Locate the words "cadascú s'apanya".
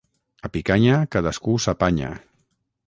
1.17-2.13